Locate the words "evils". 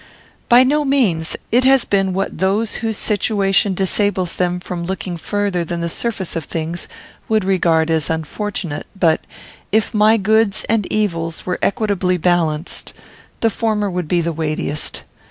10.91-11.45